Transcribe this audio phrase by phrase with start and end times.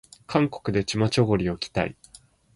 [0.25, 1.95] 韓国でチマチョゴリを着たい